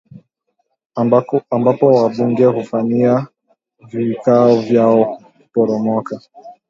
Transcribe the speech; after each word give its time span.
ambako 1.55 1.87
wabunge 1.95 2.45
hufanyia 2.45 3.27
vikao 3.91 4.55
vyao 4.57 5.05
kuporomoka 5.17 6.21